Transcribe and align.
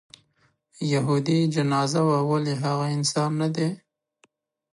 یهودي 0.93 1.39
جنازه 1.55 2.01
وه 2.07 2.19
ولې 2.29 2.53
هغه 2.63 2.85
انسان 2.97 3.31
نه 3.41 3.47
دی. 3.55 3.69